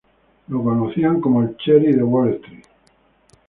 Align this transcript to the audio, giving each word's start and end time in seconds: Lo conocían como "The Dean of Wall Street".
Lo 0.47 0.63
conocían 0.63 1.21
como 1.21 1.47
"The 1.47 1.73
Dean 1.79 2.01
of 2.01 2.09
Wall 2.11 2.33
Street". 2.33 2.65